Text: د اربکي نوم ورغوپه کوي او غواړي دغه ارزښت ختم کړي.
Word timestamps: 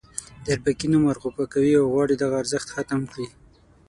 د 0.43 0.45
اربکي 0.53 0.87
نوم 0.91 1.03
ورغوپه 1.05 1.43
کوي 1.53 1.73
او 1.77 1.85
غواړي 1.93 2.15
دغه 2.17 2.35
ارزښت 2.41 2.67
ختم 2.75 3.01
کړي. 3.11 3.27